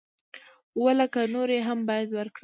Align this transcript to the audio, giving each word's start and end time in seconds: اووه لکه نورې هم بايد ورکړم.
اووه 0.75 0.91
لکه 0.99 1.19
نورې 1.35 1.59
هم 1.67 1.79
بايد 1.89 2.09
ورکړم. 2.13 2.39